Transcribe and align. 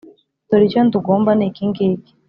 Dore 0.47 0.63
icyo 0.67 0.81
ndugomba 0.87 1.31
ni 1.35 1.45
ikingiki 1.49 2.11